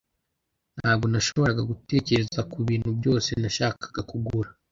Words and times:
Ntabwo 0.77 1.05
nashoboraga 1.11 1.61
gutekereza 1.71 2.39
kubintu 2.51 2.89
byose 2.99 3.29
nashakaga 3.41 4.01
kugura. 4.09 4.49